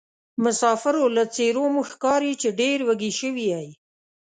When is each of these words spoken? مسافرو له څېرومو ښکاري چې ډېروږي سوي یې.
مسافرو 0.43 1.05
له 1.17 1.23
څېرومو 1.35 1.81
ښکاري 1.89 2.33
چې 2.41 2.49
ډېروږي 2.59 3.11
سوي 3.19 3.45
یې. 3.53 3.67